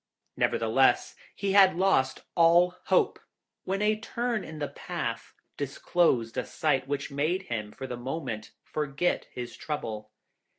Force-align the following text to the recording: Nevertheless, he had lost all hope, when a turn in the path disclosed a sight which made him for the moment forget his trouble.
Nevertheless, 0.35 1.15
he 1.35 1.51
had 1.51 1.75
lost 1.77 2.23
all 2.33 2.75
hope, 2.85 3.19
when 3.65 3.83
a 3.83 3.95
turn 3.99 4.43
in 4.43 4.57
the 4.57 4.67
path 4.67 5.35
disclosed 5.57 6.39
a 6.39 6.43
sight 6.47 6.87
which 6.87 7.11
made 7.11 7.43
him 7.43 7.71
for 7.71 7.85
the 7.85 7.97
moment 7.97 8.49
forget 8.63 9.27
his 9.33 9.55
trouble. 9.55 10.09